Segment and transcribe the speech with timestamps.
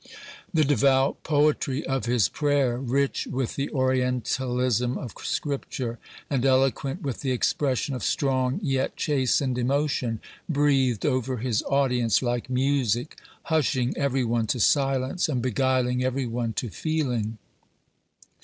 [0.51, 7.21] The devout poetry of his prayer, rich with the Orientalism of Scripture, and eloquent with
[7.21, 10.19] the expression of strong yet chastened emotion,
[10.49, 16.53] breathed over his audience like music, hushing every one to silence, and beguiling every one
[16.53, 17.37] to feeling.